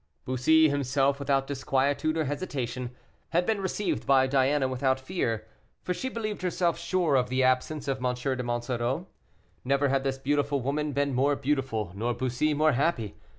Bussy, 0.25 0.67
himself 0.67 1.19
without 1.19 1.45
disquietude 1.45 2.17
or 2.17 2.23
hesitation, 2.23 2.89
had 3.29 3.45
been 3.45 3.61
received 3.61 4.07
by 4.07 4.25
Diana 4.25 4.67
without 4.67 4.99
fear, 4.99 5.45
for 5.83 5.93
she 5.93 6.09
believed 6.09 6.41
herself 6.41 6.75
sure 6.79 7.13
of 7.15 7.29
the 7.29 7.43
absence 7.43 7.87
of 7.87 8.03
M. 8.03 8.15
de 8.15 8.41
Monsoreau. 8.41 9.05
Never 9.63 9.89
had 9.89 10.03
this 10.03 10.17
beautiful 10.17 10.59
woman 10.59 10.91
been 10.93 11.13
more 11.13 11.35
beautiful, 11.35 11.91
nor 11.93 12.15
Bussy 12.15 12.55
more 12.55 12.71
happy. 12.71 13.13